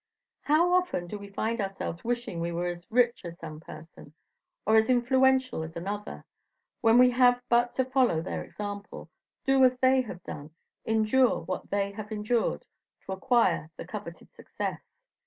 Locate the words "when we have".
6.81-7.39